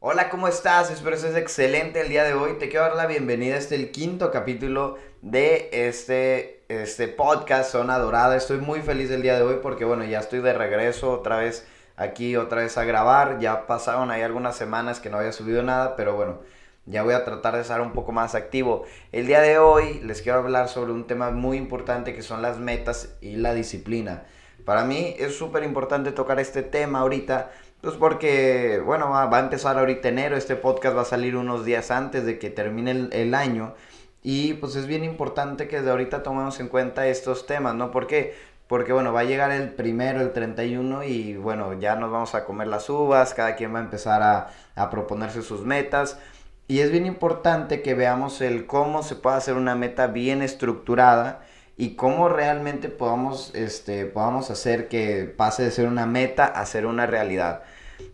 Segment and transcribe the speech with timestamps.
[0.00, 0.92] Hola, ¿cómo estás?
[0.92, 2.52] Espero que estés excelente el día de hoy.
[2.56, 7.98] Te quiero dar la bienvenida a este el quinto capítulo de este, este podcast Zona
[7.98, 8.36] Dorada.
[8.36, 11.66] Estoy muy feliz el día de hoy porque bueno, ya estoy de regreso otra vez
[11.96, 13.40] aquí, otra vez a grabar.
[13.40, 16.42] Ya pasaron ahí algunas semanas que no había subido nada, pero bueno,
[16.86, 18.84] ya voy a tratar de estar un poco más activo.
[19.10, 22.58] El día de hoy les quiero hablar sobre un tema muy importante que son las
[22.58, 24.22] metas y la disciplina.
[24.64, 27.50] Para mí es súper importante tocar este tema ahorita
[27.80, 31.90] pues porque, bueno, va, a empezar ahorita enero, este podcast va a salir unos días
[31.90, 33.74] antes de que termine el, año
[34.22, 37.92] y pues es bien importante que desde ahorita tomemos en cuenta estos temas, ¿no?
[37.92, 38.34] ¿Por qué?
[38.66, 42.44] Porque, bueno, va a llegar el primero, el 31 y, bueno, ya nos vamos a
[42.44, 46.18] comer las uvas, cada quien va a empezar a, a proponerse sus metas.
[46.66, 51.40] Y es bien importante que veamos el cómo se puede hacer una meta bien estructurada
[51.78, 56.84] y cómo realmente podamos, este, podamos hacer que pase de ser una meta a ser
[56.84, 57.62] una realidad.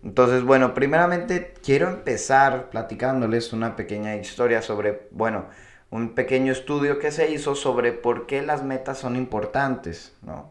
[0.05, 5.47] Entonces, bueno, primeramente quiero empezar platicándoles una pequeña historia sobre, bueno,
[5.91, 10.51] un pequeño estudio que se hizo sobre por qué las metas son importantes, ¿no?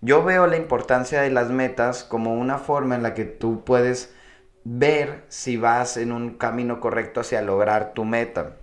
[0.00, 4.14] Yo veo la importancia de las metas como una forma en la que tú puedes
[4.64, 8.56] ver si vas en un camino correcto hacia lograr tu meta.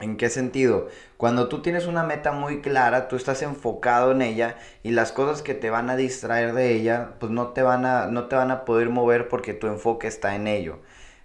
[0.00, 0.88] ¿En qué sentido?
[1.18, 5.42] Cuando tú tienes una meta muy clara, tú estás enfocado en ella y las cosas
[5.42, 8.50] que te van a distraer de ella, pues no te van a, no te van
[8.50, 10.78] a poder mover porque tu enfoque está en ello.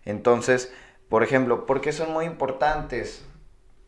[0.03, 0.73] Entonces,
[1.07, 3.25] por ejemplo, ¿por qué son muy importantes?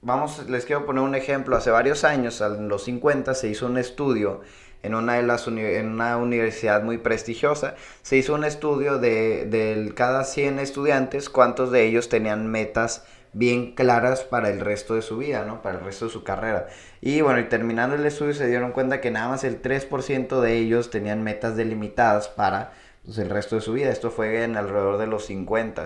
[0.02, 1.58] Vamos, les quiero poner un ejemplo.
[1.58, 4.42] Hace varios años, en los 50, se hizo un estudio
[4.84, 7.76] en una, de las en una universidad muy prestigiosa.
[8.04, 14.24] Se hizo un estudio de, cada 100 estudiantes, cuántos de ellos tenían metas bien claras
[14.24, 15.62] para el resto de su vida, ¿no?
[15.62, 16.68] Para el resto de su carrera.
[17.02, 20.54] Y bueno, y terminando el estudio se dieron cuenta que nada más el 3% de
[20.58, 22.74] ellos tenían metas delimitadas para
[23.06, 23.90] pues, el resto de su vida.
[23.90, 25.86] Esto fue en alrededor de los 50.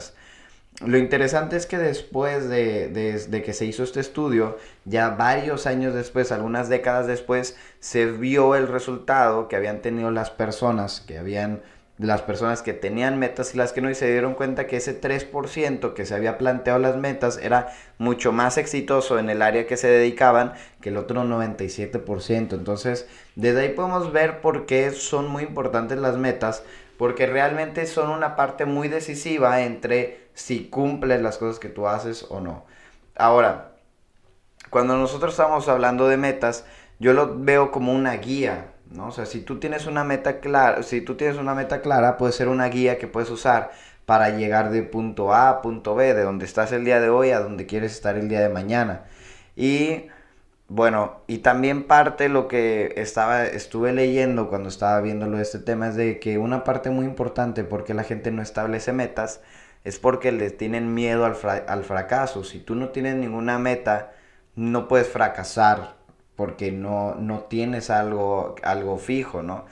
[0.86, 5.94] Lo interesante es que después de, de, que se hizo este estudio, ya varios años
[5.94, 11.62] después, algunas décadas después, se vio el resultado que habían tenido las personas que habían
[12.02, 15.00] las personas que tenían metas y las que no y se dieron cuenta que ese
[15.00, 19.78] 3% que se había planteado las metas era mucho más exitoso en el área que
[19.78, 22.54] se dedicaban que el otro 97%.
[22.54, 26.64] Entonces, desde ahí podemos ver por qué son muy importantes las metas,
[26.98, 32.26] porque realmente son una parte muy decisiva entre si cumples las cosas que tú haces
[32.30, 32.66] o no.
[33.16, 33.74] Ahora,
[34.72, 36.66] cuando nosotros estamos hablando de metas,
[36.98, 39.08] yo lo veo como una guía, ¿no?
[39.08, 42.34] O sea, si tú tienes una meta clara, si tú tienes una meta clara, puede
[42.34, 43.72] ser una guía que puedes usar
[44.06, 47.32] para llegar de punto A a punto B, de donde estás el día de hoy
[47.32, 49.06] a donde quieres estar el día de mañana.
[49.56, 50.08] Y
[50.68, 55.96] bueno, y también parte lo que estaba, estuve leyendo cuando estaba viéndolo este tema es
[55.96, 59.42] de que una parte muy importante porque la gente no establece metas
[59.84, 61.36] es porque le tienen miedo al,
[61.68, 62.44] al fracaso.
[62.44, 64.14] Si tú no tienes ninguna meta,
[64.56, 65.96] no puedes fracasar
[66.42, 69.66] porque no, no tienes algo, algo fijo, ¿no?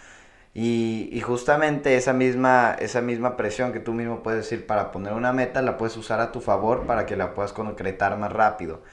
[0.54, 5.34] Y, justamente esa misma, esa misma presión que tú mismo puedes decir para poner una
[5.34, 8.84] meta, la puedes usar a tu favor para que la puedas concretar más rápido.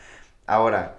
[0.47, 0.97] Ahora,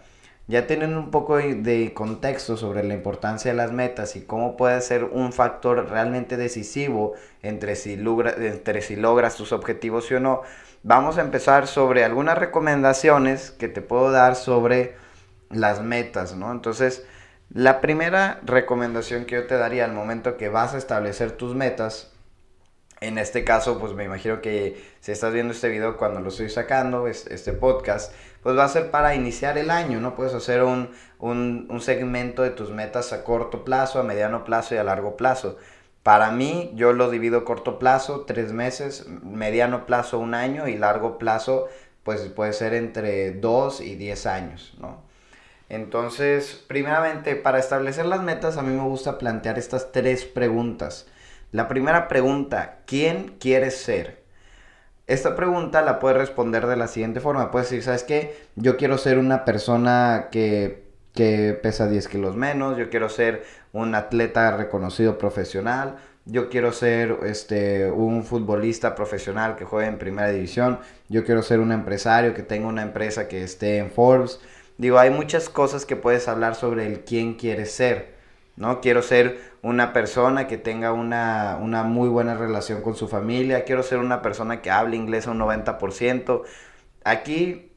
[0.47, 4.79] ya tienen un poco de contexto sobre la importancia de las metas y cómo puede
[4.81, 10.43] ser un factor realmente decisivo entre si, logra, entre si logras tus objetivos o no,
[10.83, 15.06] vamos a empezar sobre algunas recomendaciones que te puedo dar sobre
[15.49, 16.51] las metas, ¿no?
[16.51, 17.05] Entonces,
[17.49, 22.11] la primera recomendación que yo te daría al momento que vas a establecer tus metas,
[22.99, 26.49] en este caso, pues me imagino que si estás viendo este video cuando lo estoy
[26.49, 30.15] sacando, este podcast, pues va a ser para iniciar el año, ¿no?
[30.15, 34.79] Puedes hacer un, un, segmento de tus metas a corto plazo, a mediano plazo y
[34.79, 35.57] a largo plazo.
[36.01, 41.17] Para mí, yo lo divido corto plazo, tres meses, mediano plazo, un año y largo
[41.17, 41.67] plazo,
[42.03, 45.06] pues puede ser entre dos y diez años, ¿no?
[45.69, 51.07] Entonces, primeramente, para establecer las metas, a mí me gusta plantear estas tres preguntas.
[51.51, 54.23] La primera pregunta, ¿quién quieres ser?
[55.07, 57.51] Esta pregunta la puedes responder de la siguiente forma.
[57.51, 58.35] Puedes decir, ¿sabes qué?
[58.55, 60.83] Yo quiero ser una persona que,
[61.13, 67.19] que pesa 10 kilos menos, yo quiero ser un atleta reconocido profesional, yo quiero ser
[67.23, 72.43] este, un futbolista profesional que juegue en primera división, yo quiero ser un empresario que
[72.43, 74.41] tenga una empresa que esté en Forbes,
[74.77, 78.15] Digo, hay muchas cosas que puedes hablar sobre el quién quieres ser,
[78.55, 78.79] ¿no?
[78.81, 83.81] Quiero ser una persona que tenga una, una muy buena relación con su familia, quiero
[83.83, 86.43] ser una persona que hable inglés a un 90%.
[87.03, 87.71] Aquí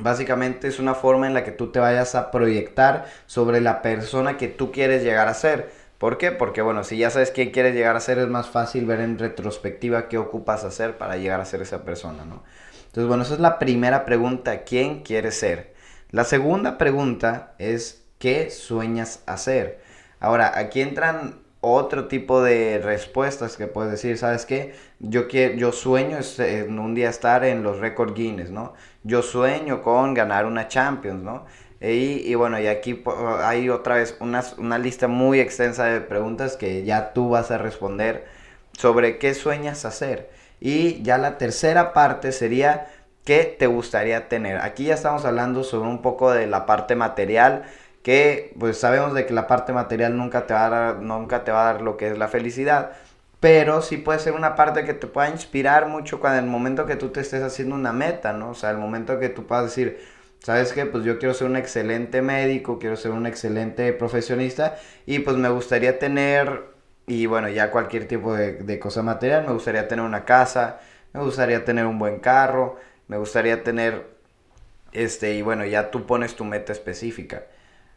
[0.00, 4.36] básicamente es una forma en la que tú te vayas a proyectar sobre la persona
[4.36, 5.70] que tú quieres llegar a ser.
[5.98, 6.32] ¿Por qué?
[6.32, 9.18] Porque bueno, si ya sabes quién quieres llegar a ser, es más fácil ver en
[9.18, 12.42] retrospectiva qué ocupas hacer para llegar a ser esa persona, ¿no?
[12.86, 15.72] Entonces, bueno, esa es la primera pregunta, ¿quién quieres ser?
[16.12, 19.80] La segunda pregunta es, ¿qué sueñas hacer?
[20.20, 24.74] Ahora, aquí entran otro tipo de respuestas que puedes decir, ¿sabes qué?
[24.98, 28.74] Yo, quiero, yo sueño en un día estar en los récord Guinness, ¿no?
[29.04, 31.46] Yo sueño con ganar una Champions, ¿no?
[31.80, 33.02] Y, bueno, y aquí
[33.40, 37.56] hay otra vez una, una lista muy extensa de preguntas que ya tú vas a
[37.56, 38.26] responder
[38.72, 40.30] sobre qué sueñas hacer.
[40.60, 42.86] Y ya la tercera parte sería
[43.24, 44.58] qué te gustaría tener.
[44.58, 47.64] Aquí ya estamos hablando sobre un poco de la parte material,
[48.02, 51.52] que pues sabemos de que la parte material nunca te va a dar, nunca te
[51.52, 52.92] va a dar lo que es la felicidad.
[53.40, 56.96] Pero sí puede ser una parte que te pueda inspirar mucho cuando el momento que
[56.96, 58.50] tú te estés haciendo una meta, ¿no?
[58.50, 60.00] O sea, el momento que tú puedas decir,
[60.40, 60.86] ¿sabes qué?
[60.86, 64.76] Pues yo quiero ser un excelente médico, quiero ser un excelente profesionista
[65.06, 66.62] y pues me gustaría tener,
[67.06, 70.78] y bueno, ya cualquier tipo de, de cosa material, me gustaría tener una casa,
[71.12, 72.76] me gustaría tener un buen carro,
[73.12, 74.06] me gustaría tener,
[74.92, 77.42] este, y bueno, ya tú pones tu meta específica.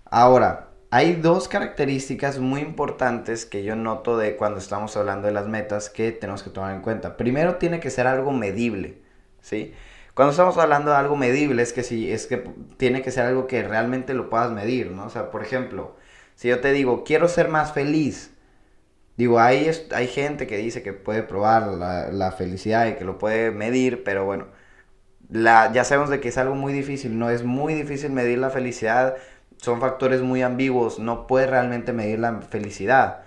[0.03, 5.47] Ahora, hay dos características muy importantes que yo noto de cuando estamos hablando de las
[5.47, 7.15] metas que tenemos que tomar en cuenta.
[7.15, 8.97] Primero, tiene que ser algo medible,
[9.39, 9.73] ¿sí?
[10.13, 12.43] Cuando estamos hablando de algo medible es que sí, es que
[12.75, 15.05] tiene que ser algo que realmente lo puedas medir, ¿no?
[15.05, 15.95] O sea, por ejemplo,
[16.35, 18.33] si yo te digo, quiero ser más feliz,
[19.15, 23.17] digo, hay, hay gente que dice que puede probar la, la felicidad y que lo
[23.17, 24.47] puede medir, pero bueno,
[25.29, 28.49] la, ya sabemos de que es algo muy difícil, no es muy difícil medir la
[28.49, 29.15] felicidad,
[29.57, 33.23] son factores muy ambiguos, no puedes realmente medir la felicidad.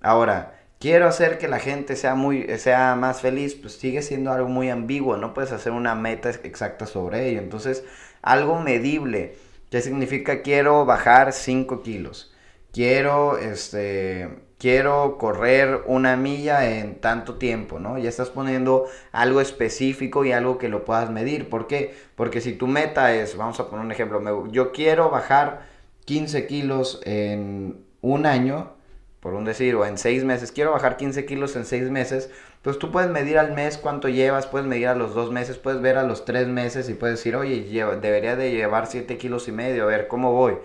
[0.00, 4.48] Ahora, quiero hacer que la gente sea, muy, sea más feliz, pues sigue siendo algo
[4.48, 7.40] muy ambiguo, no puedes hacer una meta exacta sobre ello.
[7.40, 7.84] Entonces,
[8.22, 9.36] algo medible,
[9.70, 12.34] ¿qué significa quiero bajar 5 kilos?
[12.72, 14.28] Quiero, este,
[14.60, 17.98] quiero correr una milla en tanto tiempo, ¿no?
[17.98, 21.48] Ya estás poniendo algo específico y algo que lo puedas medir.
[21.48, 21.94] ¿Por qué?
[22.14, 25.62] Porque si tu meta es, vamos a poner un ejemplo, yo quiero bajar
[26.04, 28.74] 15 kilos en un año,
[29.20, 32.30] por un decir, o en seis meses, quiero bajar 15 kilos en seis meses,
[32.60, 35.80] pues tú puedes medir al mes cuánto llevas, puedes medir a los dos meses, puedes
[35.80, 37.62] ver a los tres meses y puedes decir, oye,
[38.02, 40.58] debería de llevar 7 kilos y medio, a ver cómo voy.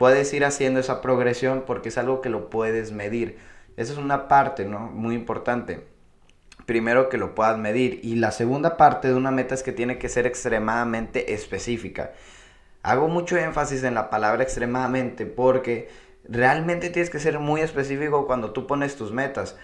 [0.00, 3.36] Puedes ir haciendo esa progresión porque es algo que lo puedes medir.
[3.76, 4.78] Esa es una parte, ¿no?
[4.78, 5.86] Muy importante.
[6.64, 8.00] Primero que lo puedas medir.
[8.02, 12.12] Y la segunda parte de una meta es que tiene que ser extremadamente específica.
[12.82, 15.90] Hago mucho énfasis en la palabra extremadamente porque
[16.26, 19.58] realmente tienes que ser muy específico cuando tú pones tus metas.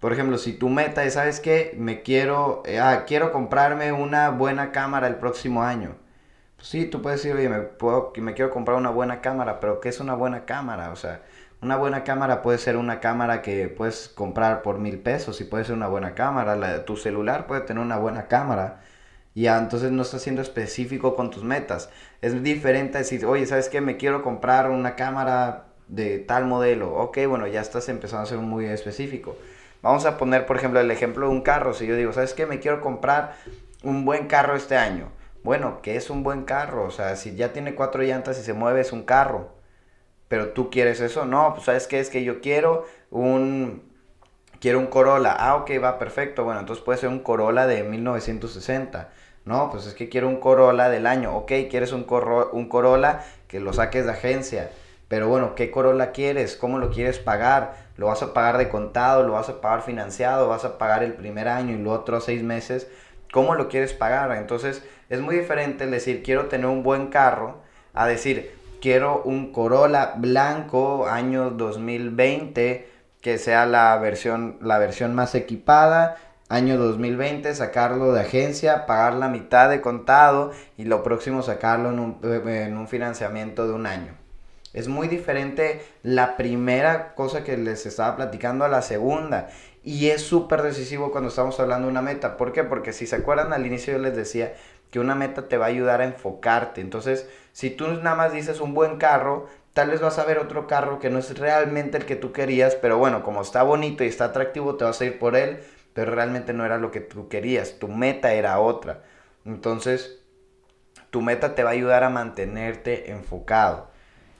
[0.00, 1.74] Por ejemplo, si tu meta es, ¿sabes qué?
[1.76, 5.96] Me quiero, eh, ah, quiero comprarme una buena cámara el próximo año.
[6.62, 9.88] Sí, tú puedes decir, oye, me, puedo, me quiero comprar una buena cámara, pero ¿qué
[9.88, 10.90] es una buena cámara?
[10.92, 11.22] O sea,
[11.60, 15.64] una buena cámara puede ser una cámara que puedes comprar por mil pesos y puede
[15.64, 16.84] ser una buena cámara.
[16.84, 18.80] tu celular puede tener una buena cámara.
[19.34, 21.90] Ya, entonces no estás siendo específico con tus metas.
[22.20, 23.80] Es diferente decir, oye, ¿sabes qué?
[23.80, 26.94] Me quiero comprar una cámara de tal modelo.
[26.94, 29.36] Ok, bueno, ya estás empezando a ser muy específico.
[29.82, 31.74] Vamos a poner, por ejemplo, el ejemplo de un carro.
[31.74, 32.46] Si yo digo, ¿sabes qué?
[32.46, 33.34] Me quiero comprar
[33.82, 35.08] un buen carro este año.
[35.42, 36.84] Bueno, ¿qué es un buen carro?
[36.84, 39.50] O sea, si ya tiene cuatro llantas y se mueve, es un carro.
[40.28, 41.24] Pero tú quieres eso.
[41.26, 42.00] No, pues ¿sabes qué?
[42.00, 43.84] Es que yo quiero un...
[44.60, 45.32] Quiero un Corolla.
[45.38, 46.44] Ah, ok, va perfecto.
[46.44, 49.10] Bueno, entonces puede ser un Corolla de 1960.
[49.44, 51.36] No, pues es que quiero un Corolla del año.
[51.36, 52.06] Ok, quieres un,
[52.52, 54.70] un Corolla que lo saques de agencia.
[55.08, 56.56] Pero bueno, ¿qué Corolla quieres?
[56.56, 57.76] ¿Cómo lo quieres pagar?
[57.96, 59.24] ¿Lo vas a pagar de contado?
[59.24, 60.48] ¿Lo vas a pagar financiado?
[60.48, 62.88] ¿Vas a pagar el primer año y los otros seis meses?
[63.32, 64.30] ¿Cómo lo quieres pagar?
[64.36, 67.62] Entonces es muy diferente el decir quiero tener un buen carro
[67.94, 72.88] a decir quiero un Corolla blanco año 2020
[73.20, 76.18] que sea la versión, la versión más equipada
[76.52, 81.98] año 2020 sacarlo de agencia, pagar la mitad de contado y lo próximo sacarlo en
[81.98, 84.14] un, en un financiamiento de un año.
[84.74, 89.48] Es muy diferente la primera cosa que les estaba platicando a la segunda.
[89.84, 92.36] Y es súper decisivo cuando estamos hablando de una meta.
[92.36, 92.64] ¿Por qué?
[92.64, 94.54] Porque si se acuerdan al inicio yo les decía
[94.90, 96.80] que una meta te va a ayudar a enfocarte.
[96.80, 100.66] Entonces, si tú nada más dices un buen carro, tal vez vas a ver otro
[100.66, 104.08] carro que no es realmente el que tú querías, pero bueno, como está bonito y
[104.08, 105.60] está atractivo, te vas a ir por él
[105.94, 109.02] pero realmente no era lo que tú querías, tu meta era otra.
[109.44, 110.20] Entonces,
[111.10, 113.90] tu meta te va a ayudar a mantenerte enfocado.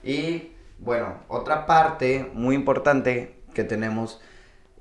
[0.03, 4.21] Y bueno, otra parte muy importante que tenemos,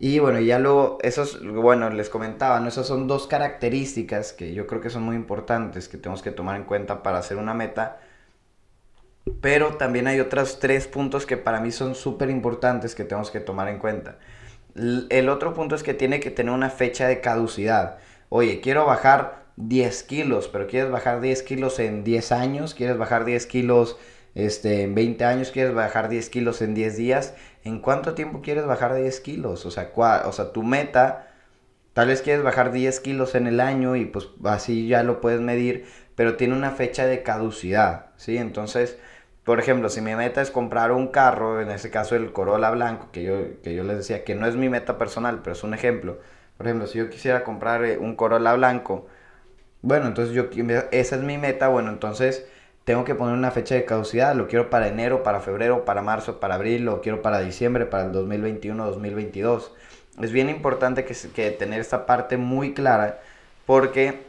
[0.05, 2.67] y bueno, ya luego, esos, bueno, les comentaba, ¿no?
[2.67, 6.57] esas son dos características que yo creo que son muy importantes, que tenemos que tomar
[6.57, 8.01] en cuenta para hacer una meta.
[9.41, 13.39] Pero también hay otros tres puntos que para mí son súper importantes que tenemos que
[13.39, 14.19] tomar en cuenta.
[14.75, 17.99] El otro punto es que tiene que tener una fecha de caducidad.
[18.29, 23.25] Oye, quiero bajar 10 kilos, pero quieres bajar 10 kilos en 10 años, quieres bajar
[23.25, 23.97] 10 kilos
[24.35, 27.35] este, en 20 años, quieres bajar 10 kilos en 10 días.
[27.65, 29.67] ¿En cuánto tiempo quieres bajar 10 kilos?
[29.67, 31.29] O sea, o sea, tu meta,
[31.93, 35.41] tal vez quieres bajar 10 kilos en el año y pues así ya lo puedes
[35.41, 38.39] medir, pero tiene una fecha de caducidad, ¿sí?
[38.39, 38.99] Entonces,
[39.45, 43.11] por ejemplo, si mi meta es comprar un carro, en este caso el Corolla blanco,
[43.13, 45.75] que yo, que yo les decía que no es mi meta personal, pero es un
[45.75, 46.21] ejemplo.
[46.57, 49.07] Por ejemplo, si yo quisiera comprar eh, un Corolla blanco,
[49.83, 50.45] bueno, entonces yo,
[50.93, 52.47] esa es mi meta, bueno, entonces
[52.85, 56.41] tengo que poner una fecha de caducidad, lo quiero para enero, para febrero, para marzo,
[56.41, 59.73] para abril, lo quiero para diciembre, para el 2021, 2022.
[60.21, 63.21] Es bien importante que, que tener esta parte muy clara
[63.67, 64.21] porque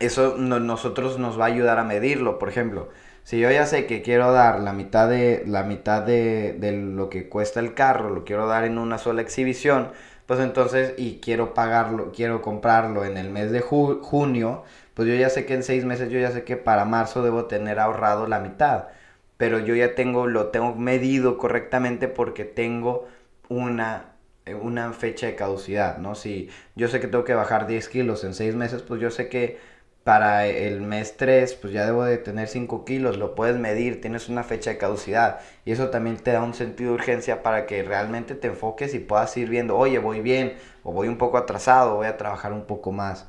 [0.00, 2.38] eso nosotros nos va a ayudar a medirlo.
[2.38, 2.88] Por ejemplo,
[3.26, 6.56] si yo ya sé que quiero dar la mitad de la mitad de,
[6.94, 9.90] lo que cuesta el carro, lo quiero dar en una sola exhibición,
[10.26, 14.64] pues entonces y quiero pagarlo, quiero comprarlo en el mes de junio,
[14.96, 17.46] pues yo ya sé que en seis meses yo ya sé que para marzo debo
[17.46, 18.88] tener ahorrado la mitad,
[19.36, 23.06] pero yo ya tengo lo tengo medido correctamente porque tengo
[23.48, 24.14] una
[24.62, 26.14] una fecha de caducidad, ¿no?
[26.14, 29.28] Si yo sé que tengo que bajar 10 kilos en seis meses, pues yo sé
[29.28, 29.58] que
[30.04, 34.28] para el mes 3, pues ya debo de tener 5 kilos, lo puedes medir, tienes
[34.28, 37.82] una fecha de caducidad y eso también te da un sentido de urgencia para que
[37.82, 41.96] realmente te enfoques y puedas ir viendo, oye, voy bien o voy un poco atrasado,
[41.96, 43.26] voy a trabajar un poco más.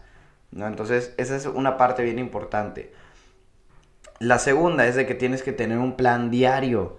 [0.52, 0.68] ¿No?
[0.68, 2.94] Entonces, esa es una parte bien importante.
[4.20, 6.98] La segunda es de que tienes que tener un plan diario.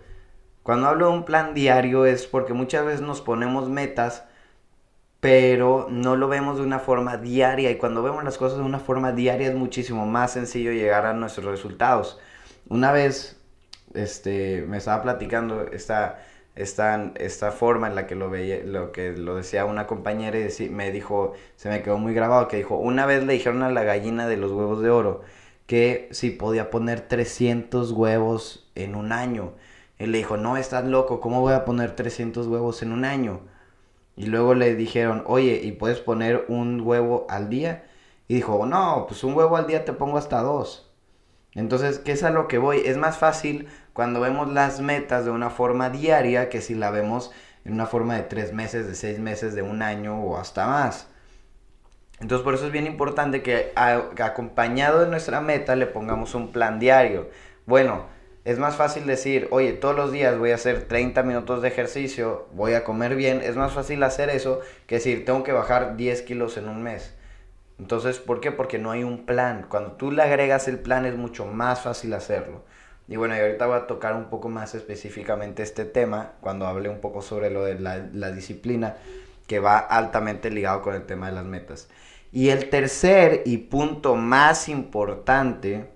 [0.63, 4.25] Cuando hablo de un plan diario es porque muchas veces nos ponemos metas
[5.21, 8.79] pero no lo vemos de una forma diaria y cuando vemos las cosas de una
[8.79, 12.21] forma diaria es muchísimo más sencillo llegar a nuestros resultados.
[12.69, 13.41] Una vez
[13.95, 16.21] este, me estaba platicando esta,
[16.59, 20.69] esta, esta forma en la que lo veía, lo que lo decía una compañera y
[20.71, 23.85] me dijo, se me quedó muy grabado, que dijo, una vez le dijeron a la
[23.85, 25.23] gallina de los huevos de oro
[25.67, 29.53] que si podía poner 300 huevos en un año.
[29.99, 33.41] Él le dijo, no, estás loco, ¿cómo voy a poner 300 huevos en un año?
[34.17, 37.87] Y luego le dijeron, oye, ¿y puedes poner un huevo al día?
[38.29, 40.91] Y dijo, no, pues un huevo al día te pongo hasta dos.
[41.55, 42.83] Entonces, ¿qué es a lo que voy?
[42.85, 47.33] Es más fácil cuando vemos las metas de una forma diaria que si la vemos
[47.65, 51.09] en una forma de tres meses, de seis meses, de un año o hasta más.
[52.21, 56.79] Entonces, por eso es bien importante que acompañado de nuestra meta le pongamos un plan
[56.79, 57.29] diario.
[57.67, 58.05] Bueno,
[58.45, 62.47] es más fácil decir, oye, todos los días voy a hacer 30 minutos de ejercicio,
[62.53, 63.41] voy a comer bien.
[63.43, 67.17] Es más fácil hacer eso que decir, tengo que bajar 10 kilos en un mes.
[67.81, 68.53] Entonces, ¿por qué?
[68.53, 69.67] Porque no hay un plan.
[69.69, 72.63] Cuando tú le agregas el plan es mucho más fácil hacerlo.
[73.09, 76.89] Y bueno, y ahorita voy a tocar un poco más específicamente este tema, cuando hable
[76.89, 78.97] un poco sobre lo de la, la disciplina,
[79.47, 81.89] que va altamente ligado con el tema de las metas.
[82.31, 85.89] Y el tercer y punto más importante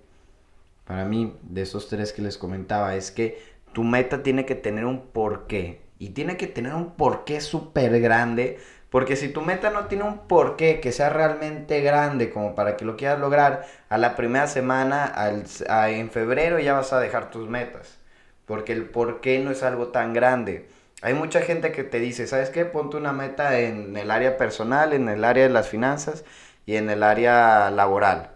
[0.92, 3.38] para mí, de esos tres que les comentaba, es que
[3.72, 5.80] tu meta tiene que tener un porqué.
[5.98, 8.58] Y tiene que tener un porqué súper grande.
[8.92, 12.84] Porque si tu meta no tiene un porqué que sea realmente grande como para que
[12.84, 15.44] lo quieras lograr, a la primera semana, al,
[15.88, 17.98] en febrero ya vas a dejar tus metas.
[18.44, 20.68] Porque el porqué no es algo tan grande.
[21.00, 22.66] Hay mucha gente que te dice, ¿sabes qué?
[22.66, 26.24] Ponte una meta en el área personal, en el área de las finanzas
[26.66, 28.32] y en el área laboral.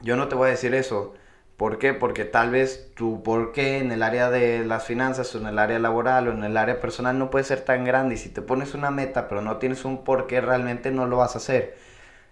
[0.00, 1.14] Yo no te voy a decir eso.
[1.60, 1.92] ¿Por qué?
[1.92, 5.58] Porque tal vez tu por qué en el área de las finanzas o en el
[5.58, 8.14] área laboral o en el área personal no puede ser tan grande.
[8.14, 11.18] Y si te pones una meta pero no tienes un por qué, realmente no lo
[11.18, 11.76] vas a hacer.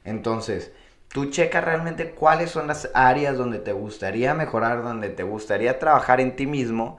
[0.04, 0.72] Entonces,
[1.08, 6.22] tú checa realmente cuáles son las áreas donde te gustaría mejorar, donde te gustaría trabajar
[6.22, 6.96] en ti mismo.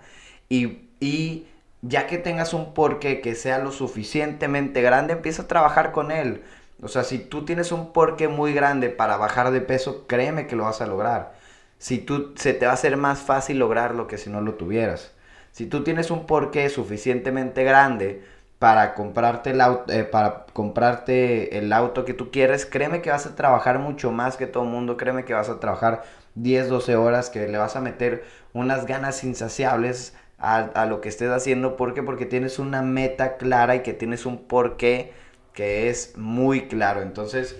[0.50, 1.48] Y, y
[1.82, 6.44] ya que tengas un porqué que sea lo suficientemente grande, empieza a trabajar con él.
[6.84, 10.56] O sea, si tú tienes un porqué muy grande para bajar de peso, créeme que
[10.56, 11.39] lo vas a lograr
[11.80, 15.14] si tú se te va a hacer más fácil lograrlo que si no lo tuvieras.
[15.52, 18.24] Si tú tienes un porqué suficientemente grande
[18.60, 23.26] para comprarte el auto, eh, para comprarte el auto que tú quieres, créeme que vas
[23.26, 26.04] a trabajar mucho más que todo el mundo, créeme que vas a trabajar
[26.36, 31.10] 10, 12 horas, que le vas a meter unas ganas insaciables a, a lo que
[31.10, 31.78] estés haciendo.
[31.78, 32.04] ¿Por qué?
[32.04, 35.14] Porque tienes una meta clara y que tienes un porqué
[35.54, 37.02] que es muy claro.
[37.02, 37.56] Entonces,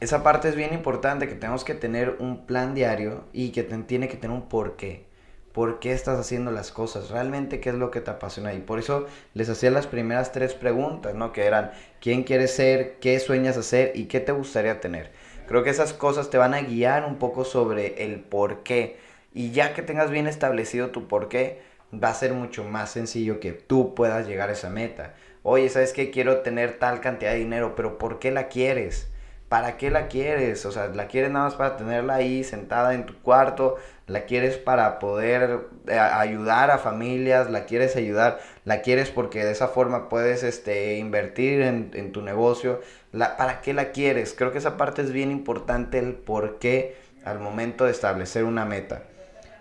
[0.00, 4.08] esa parte es bien importante, que tenemos que tener un plan diario y que tiene
[4.08, 5.06] que tener un porqué.
[5.52, 7.08] ¿Por qué estás haciendo las cosas?
[7.08, 8.52] ¿Realmente qué es lo que te apasiona?
[8.52, 11.32] Y por eso les hacía las primeras tres preguntas, ¿no?
[11.32, 12.96] Que eran, ¿quién quieres ser?
[13.00, 13.92] ¿Qué sueñas hacer?
[13.94, 15.12] ¿Y qué te gustaría tener?
[15.48, 18.98] Creo que esas cosas te van a guiar un poco sobre el por qué.
[19.32, 21.62] Y ya que tengas bien establecido tu por qué,
[21.92, 25.14] va a ser mucho más sencillo que tú puedas llegar a esa meta.
[25.42, 26.10] Oye, ¿sabes qué?
[26.10, 29.08] Quiero tener tal cantidad de dinero, pero ¿por qué la quieres?
[29.48, 30.66] ¿Para qué la quieres?
[30.66, 33.76] O sea, ¿la quieres nada más para tenerla ahí sentada en tu cuarto?
[34.08, 37.48] ¿La quieres para poder eh, ayudar a familias?
[37.48, 38.40] ¿La quieres ayudar?
[38.64, 42.80] ¿La quieres porque de esa forma puedes este, invertir en, tu negocio?
[43.12, 44.34] La, ¿Para qué la quieres?
[44.36, 48.64] Creo que esa parte es bien importante, el por qué al momento de establecer una
[48.64, 49.02] meta.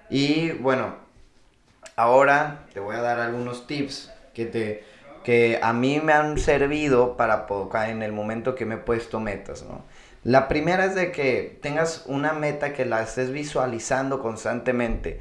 [0.09, 0.95] Y bueno,
[1.95, 4.83] ahora te voy a dar algunos tips que te
[5.25, 7.47] que a mí me han servido para
[7.89, 9.83] en el momento que me he puesto metas, ¿no?
[10.23, 15.19] La primera es de que tengas una meta que la estés visualizando constantemente.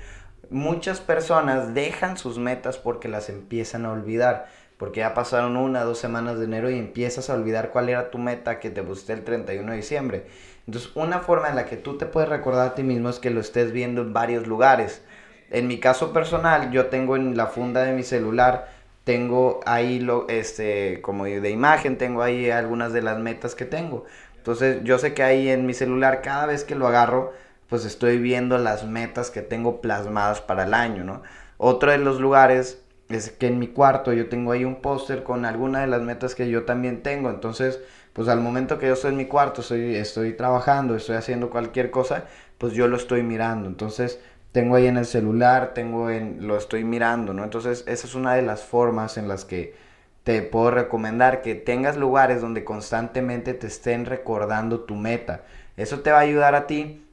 [0.51, 4.47] Muchas personas dejan sus metas porque las empiezan a olvidar,
[4.77, 8.19] porque ya pasaron una, dos semanas de enero y empiezas a olvidar cuál era tu
[8.19, 10.27] meta que te busqué el 31 de diciembre.
[10.67, 13.31] Entonces, una forma en la que tú te puedes recordar a ti mismo es que
[13.31, 15.03] lo estés viendo en varios lugares.
[15.51, 18.74] En mi caso personal, yo tengo en la funda de mi celular
[19.05, 24.05] tengo ahí lo, este, como de imagen, tengo ahí algunas de las metas que tengo.
[24.37, 27.33] Entonces yo sé que ahí en mi celular cada vez que lo agarro,
[27.69, 31.23] pues estoy viendo las metas que tengo plasmadas para el año, ¿no?
[31.59, 35.45] Otro de los lugares es que en mi cuarto yo tengo ahí un póster con
[35.45, 37.31] alguna de las metas que yo también tengo.
[37.31, 37.81] Entonces,
[38.13, 41.91] pues al momento que yo estoy en mi cuarto, estoy, estoy trabajando, estoy haciendo cualquier
[41.91, 42.25] cosa,
[42.59, 43.69] pues yo lo estoy mirando.
[43.69, 44.21] Entonces,
[44.55, 47.43] tengo ahí en el celular, tengo en, lo estoy mirando, ¿no?
[47.43, 49.75] Entonces, esa es una de las formas en las que
[50.23, 55.43] te puedo recomendar que tengas lugares donde constantemente te estén recordando tu meta.
[55.77, 57.05] Eso te va a ayudar a ti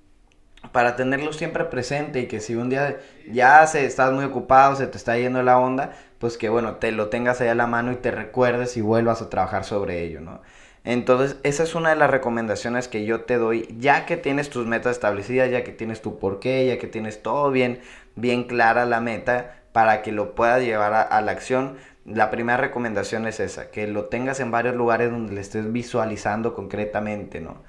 [0.71, 3.00] para tenerlo siempre presente y que si un día
[3.31, 6.91] ya se estás muy ocupado, se te está yendo la onda, pues que bueno, te
[6.91, 10.21] lo tengas ahí a la mano y te recuerdes y vuelvas a trabajar sobre ello,
[10.21, 10.41] ¿no?
[10.83, 14.65] Entonces, esa es una de las recomendaciones que yo te doy, ya que tienes tus
[14.65, 17.81] metas establecidas, ya que tienes tu porqué, ya que tienes todo bien,
[18.15, 21.77] bien clara la meta para que lo puedas llevar a, la acción.
[22.05, 26.55] La primera recomendación es esa, que lo tengas en varios lugares donde le estés visualizando
[26.55, 27.61] concretamente, ¿no?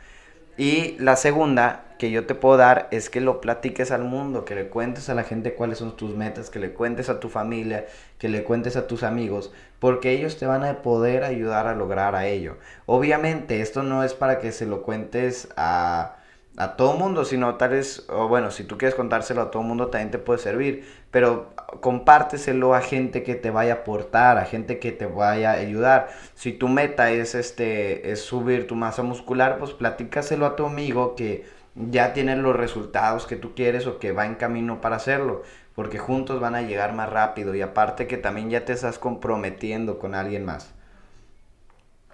[0.57, 4.55] Y la segunda que yo te puedo dar es que lo platiques al mundo, que
[4.55, 7.87] le cuentes a la gente cuáles son tus metas, que le cuentes a tu familia,
[8.19, 12.15] que le cuentes a tus amigos, porque ellos te van a poder ayudar a lograr
[12.15, 12.57] a ello.
[12.87, 16.17] Obviamente esto no es para que se lo cuentes a
[16.57, 19.89] a todo mundo, sino tal vez, o bueno, si tú quieres contárselo a todo mundo
[19.89, 24.79] también te puede servir, pero compárteselo a gente que te vaya a aportar, a gente
[24.79, 26.11] que te vaya a ayudar.
[26.35, 31.15] Si tu meta es este es subir tu masa muscular, pues platícaselo a tu amigo
[31.17, 35.43] que ya tiene los resultados que tú quieres o que va en camino para hacerlo,
[35.75, 39.99] porque juntos van a llegar más rápido y aparte que también ya te estás comprometiendo
[39.99, 40.71] con alguien más.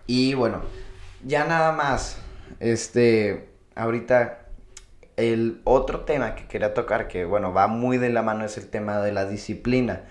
[0.06, 0.62] Y bueno,
[1.24, 2.22] ya nada más
[2.60, 3.47] este
[3.78, 4.40] ahorita
[5.16, 8.68] el otro tema que quería tocar, que bueno, va muy de la mano, es el
[8.68, 10.02] tema de la disciplina.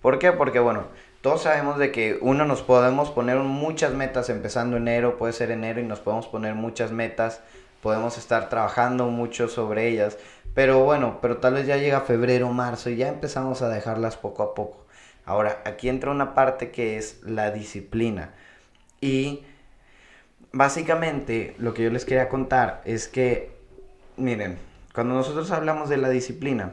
[0.00, 0.32] ¿Por qué?
[0.32, 0.84] Porque bueno,
[1.20, 5.80] todos sabemos de que uno nos podemos poner muchas metas empezando enero, puede ser enero
[5.80, 7.40] y nos podemos poner muchas metas,
[7.82, 10.16] podemos estar trabajando mucho sobre ellas,
[10.54, 14.42] pero bueno, pero tal vez ya llega febrero, marzo y ya empezamos a dejarlas poco
[14.42, 14.86] a poco.
[15.24, 18.32] Ahora, aquí entra una parte que es la disciplina.
[19.00, 19.44] Y
[20.58, 23.52] básicamente lo que yo les quería contar es que,
[24.16, 24.58] miren,
[24.92, 26.72] cuando nosotros hablamos de la disciplina,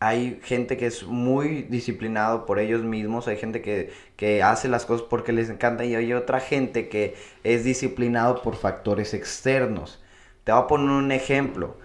[0.00, 4.86] hay gente que es muy disciplinado por ellos mismos, hay gente que, que, hace las
[4.86, 10.02] cosas porque les encanta y hay otra gente que es disciplinado por factores externos.
[10.44, 11.76] Te voy a poner un ejemplo.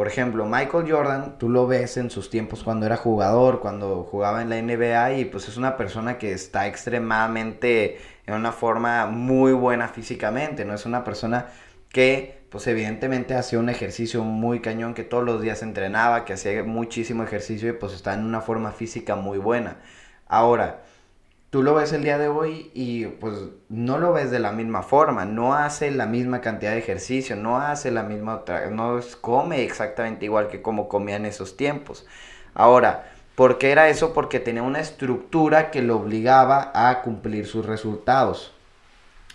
[0.00, 4.40] Por ejemplo, Michael Jordan, tú lo ves en sus tiempos cuando era jugador, cuando jugaba
[4.40, 9.52] en la NBA y pues es una persona que está extremadamente en una forma muy
[9.52, 11.48] buena físicamente, no es una persona
[11.90, 16.64] que pues evidentemente hacía un ejercicio muy cañón, que todos los días entrenaba, que hacía
[16.64, 19.80] muchísimo ejercicio y pues está en una forma física muy buena.
[20.26, 20.80] Ahora,
[21.50, 23.34] tú lo ves el día de hoy y pues
[23.68, 27.58] no lo ves de la misma forma, no hace la misma cantidad de ejercicio, no
[27.58, 32.06] hace la misma, no come exactamente igual que como comía en esos tiempos.
[32.54, 34.14] Ahora, ¿por qué era eso?
[34.14, 38.54] Porque tenía una estructura que lo obligaba a cumplir sus resultados.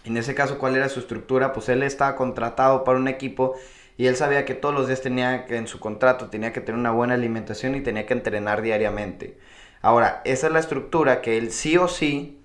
[0.06, 1.52] En ese caso, ¿cuál era su estructura?
[1.52, 3.56] Pues él estaba contratado para un equipo
[3.98, 6.80] y él sabía que todos los días tenía que en su contrato tenía que tener
[6.80, 9.38] una buena alimentación y tenía que entrenar diariamente.
[9.86, 12.42] Ahora, esa es la estructura que él sí o sí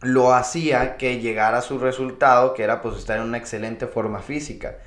[0.00, 4.20] lo hacía que llegara a su resultado, que era pues estar en una excelente forma
[4.20, 4.78] física.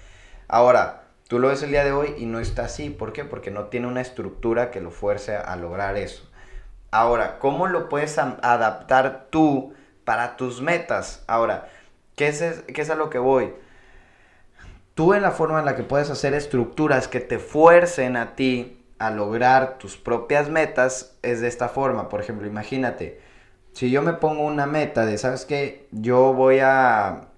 [0.47, 2.89] Ahora, tú lo ves el día de hoy y no está así.
[2.89, 3.23] ¿Por qué?
[3.23, 6.27] Porque no tiene una estructura que lo fuerce a lograr eso.
[6.89, 11.23] Ahora, ¿cómo lo puedes adaptar tú para tus metas?
[11.27, 11.69] Ahora,
[12.15, 13.53] ¿qué es, qué es a lo que voy?
[14.95, 18.78] Tú en la forma en la que puedes hacer estructuras que te fuercen a ti
[18.99, 22.09] a lograr tus propias metas es de esta forma.
[22.09, 23.19] Por ejemplo, imagínate,
[23.73, 25.87] si yo me pongo una meta de, ¿sabes qué?
[25.91, 27.29] Yo voy a,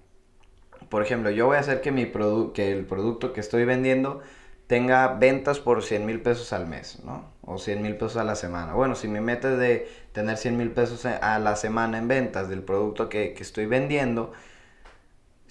[0.88, 2.10] por ejemplo, yo voy a hacer que, mi
[2.52, 4.20] que el producto que estoy vendiendo
[4.66, 7.30] tenga ventas por 100 mil pesos al mes, ¿no?
[7.42, 8.74] O 100 mil pesos a la semana.
[8.74, 12.48] Bueno, si mi meta es de tener 100 mil pesos a la semana en ventas
[12.48, 14.32] del producto que, que estoy vendiendo,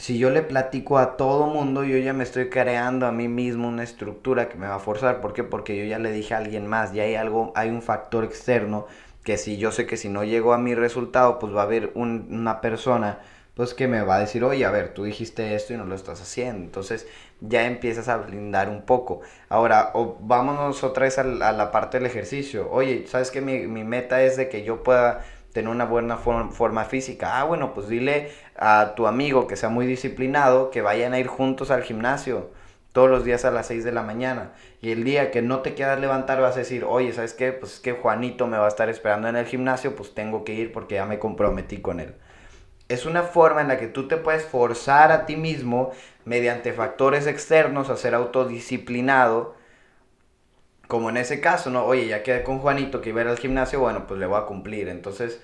[0.01, 3.67] si yo le platico a todo mundo, yo ya me estoy creando a mí mismo
[3.67, 5.21] una estructura que me va a forzar.
[5.21, 5.43] ¿Por qué?
[5.43, 8.87] Porque yo ya le dije a alguien más, ya hay algo, hay un factor externo
[9.23, 11.91] que si yo sé que si no llego a mi resultado, pues va a haber
[11.93, 13.19] una persona
[13.53, 15.93] pues que me va a decir, oye, a ver, tú dijiste esto y no lo
[15.93, 16.63] estás haciendo.
[16.63, 17.05] Entonces
[17.39, 19.21] ya empiezas a blindar un poco.
[19.49, 22.71] Ahora, vámonos otra vez a la, parte del ejercicio.
[22.71, 27.39] Oye, ¿sabes que mi meta es de que yo pueda tener una buena forma física.
[27.39, 31.27] Ah, bueno, pues dile a tu amigo que sea muy disciplinado que vayan a ir
[31.27, 32.49] juntos al gimnasio
[32.91, 34.51] todos los días a las 6 de la mañana.
[34.81, 37.51] Y el día que no te quieras levantar vas a decir, oye, ¿sabes qué?
[37.53, 40.53] Pues es que Juanito me va a estar esperando en el gimnasio, pues tengo que
[40.53, 42.15] ir porque ya me comprometí con él.
[42.89, 45.91] Es una forma en la que tú te puedes forzar a ti mismo
[46.25, 49.55] mediante factores externos a ser autodisciplinado
[50.91, 51.85] como en ese caso, ¿no?
[51.85, 54.37] Oye, ya quedé con Juanito que iba a ir al gimnasio, bueno, pues le voy
[54.37, 54.89] a cumplir.
[54.89, 55.41] Entonces,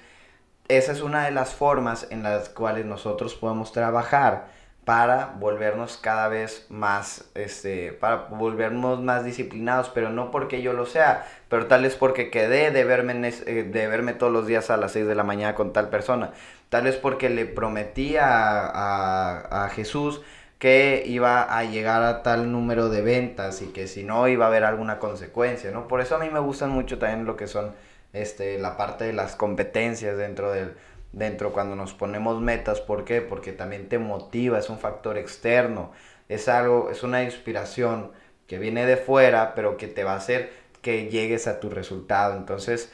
[0.67, 4.49] esa es una de las formas en las cuales nosotros podemos trabajar
[4.83, 10.85] para volvernos cada vez más, este, para volvernos más disciplinados, pero no porque yo lo
[10.85, 14.75] sea, pero tal vez porque quedé de verme, eh, de verme todos los días a
[14.75, 16.31] las 6 de la mañana con tal persona,
[16.67, 20.21] tal vez porque le prometí a, a, a Jesús
[20.59, 24.47] que iba a llegar a tal número de ventas y que si no iba a
[24.47, 25.87] haber alguna consecuencia, ¿no?
[25.87, 27.73] Por eso a mí me gustan mucho también lo que son
[28.13, 30.75] este, la parte de las competencias dentro del
[31.13, 33.21] dentro cuando nos ponemos metas, ¿por qué?
[33.21, 35.91] Porque también te motiva, es un factor externo,
[36.29, 38.11] es algo, es una inspiración
[38.47, 42.35] que viene de fuera, pero que te va a hacer que llegues a tu resultado.
[42.37, 42.91] Entonces,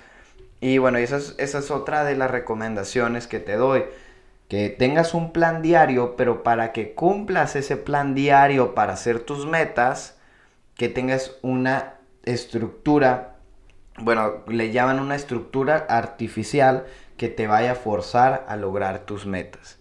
[0.62, 3.84] y bueno, esa esa es otra de las recomendaciones que te doy
[4.48, 9.46] que tengas un plan diario, pero para que cumplas ese plan diario para hacer tus
[9.46, 10.18] metas,
[10.76, 13.36] que tengas una estructura,
[13.98, 16.86] bueno, le llaman una estructura artificial
[17.18, 19.80] que te vaya a forzar a lograr tus metas.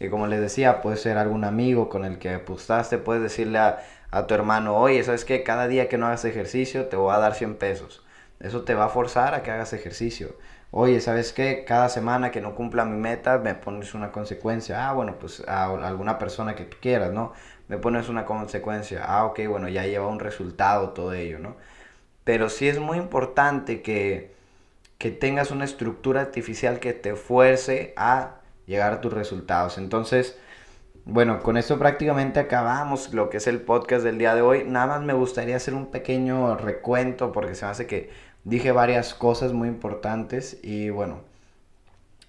[0.00, 3.80] Y como les decía, puede ser algún amigo con el que apostaste, puedes decirle a,
[4.10, 5.42] a tu hermano, oye, ¿sabes qué?
[5.42, 8.04] Cada día que no hagas ejercicio te voy a dar 100 pesos.
[8.40, 10.36] Eso te va a forzar a que hagas ejercicio
[10.76, 11.64] oye, ¿sabes qué?
[11.64, 14.88] Cada semana que no cumpla mi meta, me pones una consecuencia.
[14.88, 17.32] Ah, bueno, pues a alguna persona que tú quieras, ¿no?
[17.68, 19.04] Me pones una consecuencia.
[19.06, 21.56] Ah, ok, bueno, ya lleva un resultado todo ello, ¿no?
[22.24, 24.34] Pero sí es muy importante que,
[24.98, 29.78] que tengas una estructura artificial que te fuerce a llegar a tus resultados.
[29.78, 30.38] Entonces,
[31.04, 34.64] bueno, con esto prácticamente acabamos lo que es el podcast del día de hoy.
[34.64, 38.10] Nada más me gustaría hacer un pequeño recuento porque se me hace que
[38.44, 41.20] dije varias cosas muy importantes y bueno,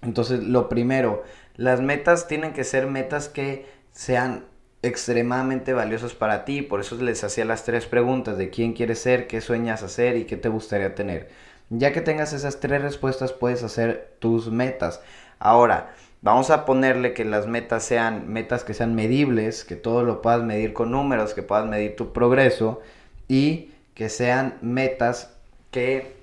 [0.02, 1.22] entonces lo primero,
[1.56, 4.44] las metas tienen que ser metas que sean
[4.82, 9.26] extremadamente valiosas para ti, por eso les hacía las tres preguntas de quién quieres ser,
[9.26, 11.28] qué sueñas hacer y qué te gustaría tener.
[11.70, 15.00] Ya que tengas esas tres respuestas puedes hacer tus metas.
[15.38, 20.22] Ahora, vamos a ponerle que las metas sean metas que sean medibles, que todo lo
[20.22, 22.80] puedas medir con números, que puedas medir tu progreso
[23.26, 25.35] y que sean metas
[25.76, 26.16] que,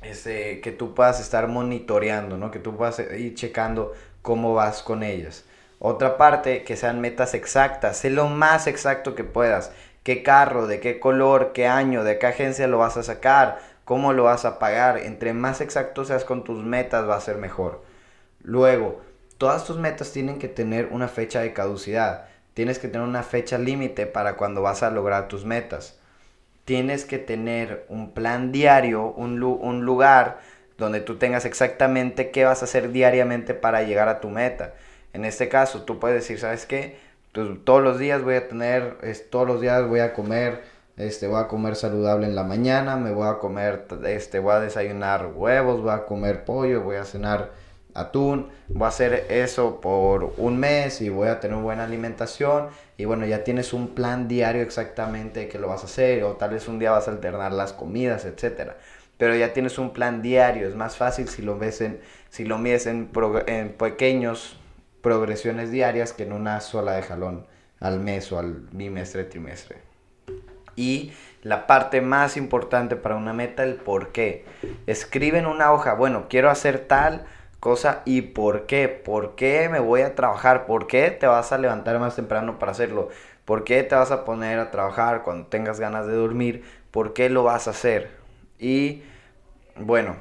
[0.00, 2.50] este, que tú puedas estar monitoreando, ¿no?
[2.50, 5.44] Que tú puedas ir checando cómo vas con ellas.
[5.78, 9.70] Otra parte, que sean metas exactas, sé lo más exacto que puedas.
[10.02, 13.58] ¿Qué carro, de qué color, qué año, de qué agencia lo vas a sacar?
[13.84, 14.96] ¿Cómo lo vas a pagar?
[14.96, 17.82] Entre más exacto seas con tus metas va a ser mejor.
[18.42, 19.02] Luego,
[19.36, 22.28] todas tus metas tienen que tener una fecha de caducidad.
[22.54, 25.99] Tienes que tener una fecha límite para cuando vas a lograr tus metas
[26.70, 30.38] tienes que tener un plan diario, un, un lugar
[30.78, 34.74] donde tú tengas exactamente qué vas a hacer diariamente para llegar a tu meta.
[35.12, 36.96] En este caso, tú puedes decir, ¿sabes qué?
[37.32, 38.98] Pues, todos los días voy a tener,
[39.30, 40.62] todos los días voy a comer,
[40.96, 44.60] este, voy a comer saludable en la mañana, me voy a comer, este, voy a
[44.60, 47.50] desayunar huevos, voy a comer pollo, voy a cenar
[47.94, 53.04] atún, voy a hacer eso por un mes y voy a tener buena alimentación y
[53.04, 56.68] bueno, ya tienes un plan diario exactamente que lo vas a hacer o tal vez
[56.68, 58.76] un día vas a alternar las comidas, etcétera.
[59.16, 62.00] Pero ya tienes un plan diario, es más fácil si lo ves en
[62.30, 63.08] si lo mides en,
[63.76, 64.56] pequeños
[65.02, 67.46] progresiones diarias que en una sola de jalón
[67.80, 69.78] al mes o al bimestre, trimestre.
[70.76, 74.44] Y la parte más importante para una meta, el por qué.
[74.86, 77.24] Escribe en una hoja, bueno, quiero hacer tal,
[77.60, 78.88] cosa y por qué.
[78.88, 80.66] ¿Por qué me voy a trabajar?
[80.66, 83.10] ¿Por qué te vas a levantar más temprano para hacerlo?
[83.44, 86.64] ¿Por qué te vas a poner a trabajar cuando tengas ganas de dormir?
[86.90, 88.10] ¿Por qué lo vas a hacer?
[88.58, 89.02] Y
[89.76, 90.16] bueno,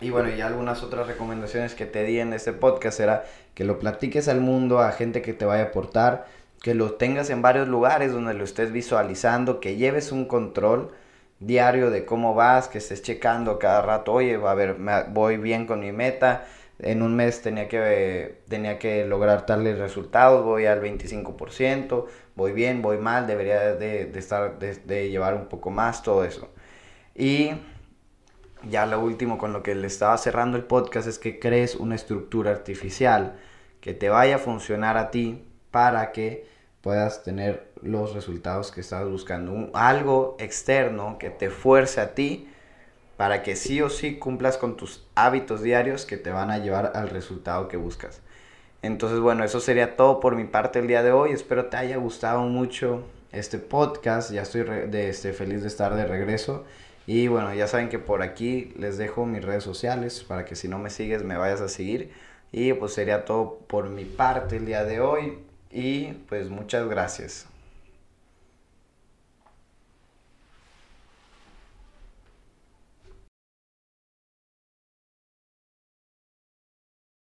[0.00, 3.24] y bueno, y algunas otras recomendaciones que te di en este podcast era
[3.54, 6.26] que lo platiques al mundo, a gente que te vaya a aportar,
[6.62, 10.90] que lo tengas en varios lugares donde lo estés visualizando, que lleves un control
[11.40, 14.76] diario de cómo vas, que estés checando cada rato, oye, a ver,
[15.08, 16.46] voy bien con mi meta,
[16.78, 22.82] en un mes tenía que, tenía que lograr tales resultados, voy al 25%, voy bien,
[22.82, 26.48] voy mal, debería de, estar, de, llevar un poco más, todo eso.
[27.14, 27.52] Y
[28.68, 31.94] ya lo último con lo que le estaba cerrando el podcast es que crees una
[31.94, 33.36] estructura artificial
[33.80, 36.46] que te vaya a funcionar a ti para que
[36.80, 39.70] puedas tener los resultados que estás buscando.
[39.74, 42.48] algo externo que te fuerce a ti
[43.16, 46.92] para que sí o sí cumplas con tus hábitos diarios que te van a llevar
[46.94, 48.22] al resultado que buscas.
[48.82, 51.32] Entonces, bueno, eso sería todo por mi parte el día de hoy.
[51.32, 54.30] Espero te haya gustado mucho este podcast.
[54.32, 56.64] Ya estoy de, este, feliz de estar de regreso.
[57.06, 60.68] Y bueno, ya saben que por aquí les dejo mis redes sociales para que si
[60.68, 62.12] no me sigues me vayas a seguir.
[62.52, 65.49] Y pues sería todo por mi parte el día de hoy.
[65.70, 67.49] Y pues muchas gracias.